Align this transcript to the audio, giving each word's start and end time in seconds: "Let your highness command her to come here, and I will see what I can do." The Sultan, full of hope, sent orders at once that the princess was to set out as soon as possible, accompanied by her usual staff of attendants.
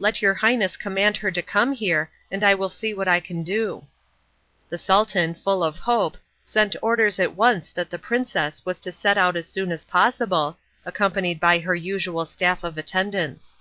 "Let 0.00 0.20
your 0.20 0.34
highness 0.34 0.76
command 0.76 1.18
her 1.18 1.30
to 1.30 1.40
come 1.40 1.72
here, 1.72 2.10
and 2.32 2.42
I 2.42 2.52
will 2.52 2.68
see 2.68 2.92
what 2.92 3.06
I 3.06 3.20
can 3.20 3.44
do." 3.44 3.86
The 4.70 4.76
Sultan, 4.76 5.34
full 5.36 5.62
of 5.62 5.78
hope, 5.78 6.16
sent 6.44 6.74
orders 6.82 7.20
at 7.20 7.36
once 7.36 7.70
that 7.70 7.88
the 7.90 7.96
princess 7.96 8.66
was 8.66 8.80
to 8.80 8.90
set 8.90 9.16
out 9.16 9.36
as 9.36 9.46
soon 9.46 9.70
as 9.70 9.84
possible, 9.84 10.58
accompanied 10.84 11.38
by 11.38 11.60
her 11.60 11.76
usual 11.76 12.24
staff 12.26 12.64
of 12.64 12.76
attendants. 12.76 13.56